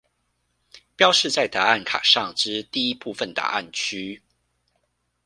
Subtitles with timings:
[0.97, 4.23] 標示在答案卡上之第一部分答案區